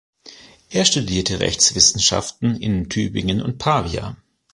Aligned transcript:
Er 0.71 0.85
studierte 0.85 1.41
Rechtswissenschaften 1.41 2.55
in 2.55 2.89
Tübingen 2.89 3.39
und 3.39 3.59
Pavia. 3.59 4.17